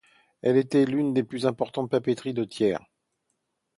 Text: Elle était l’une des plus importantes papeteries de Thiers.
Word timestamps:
Elle 0.41 0.57
était 0.57 0.85
l’une 0.85 1.13
des 1.13 1.21
plus 1.21 1.45
importantes 1.45 1.91
papeteries 1.91 2.33
de 2.33 2.43
Thiers. 2.43 2.79